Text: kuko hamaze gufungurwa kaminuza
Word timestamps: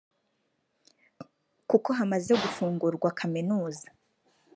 kuko 1.69 1.89
hamaze 1.99 2.31
gufungurwa 2.43 3.07
kaminuza 3.19 3.87